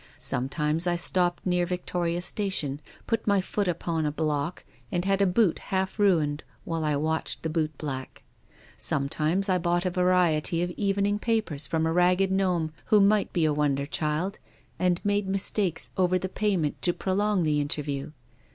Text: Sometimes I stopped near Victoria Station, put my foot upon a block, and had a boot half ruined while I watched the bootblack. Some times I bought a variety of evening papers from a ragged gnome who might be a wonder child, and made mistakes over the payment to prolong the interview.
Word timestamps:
Sometimes 0.17 0.87
I 0.87 0.95
stopped 0.95 1.45
near 1.45 1.63
Victoria 1.67 2.21
Station, 2.21 2.81
put 3.05 3.27
my 3.27 3.39
foot 3.39 3.67
upon 3.67 4.03
a 4.03 4.11
block, 4.11 4.65
and 4.91 5.05
had 5.05 5.21
a 5.21 5.27
boot 5.27 5.59
half 5.59 5.99
ruined 5.99 6.43
while 6.63 6.83
I 6.83 6.95
watched 6.95 7.43
the 7.43 7.51
bootblack. 7.51 8.23
Some 8.77 9.07
times 9.09 9.47
I 9.47 9.59
bought 9.59 9.85
a 9.85 9.91
variety 9.91 10.63
of 10.63 10.71
evening 10.71 11.19
papers 11.19 11.67
from 11.67 11.85
a 11.85 11.93
ragged 11.93 12.31
gnome 12.31 12.73
who 12.85 12.99
might 12.99 13.31
be 13.31 13.45
a 13.45 13.53
wonder 13.53 13.85
child, 13.85 14.39
and 14.79 14.99
made 15.03 15.27
mistakes 15.27 15.91
over 15.95 16.17
the 16.17 16.29
payment 16.29 16.81
to 16.81 16.93
prolong 16.93 17.43
the 17.43 17.61
interview. 17.61 18.11